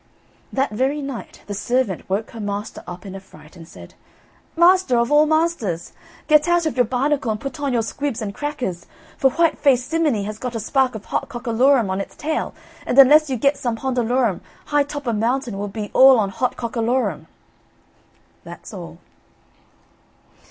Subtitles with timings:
[0.51, 3.93] That very night the servant woke her master up in a fright and said:
[4.57, 5.93] "Master of all masters,
[6.27, 8.87] get out of your barnacle and put on your squibs and crackers.
[9.15, 12.97] For white faced simminy has got a spark of hot cockalorum on its tail, and
[12.97, 17.27] unless you get some pondalorum high topper mountain will be all on hot cockalorum."....
[18.43, 18.97] That's all.